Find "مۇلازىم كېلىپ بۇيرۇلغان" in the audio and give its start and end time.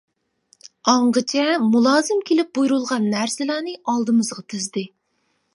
1.75-3.07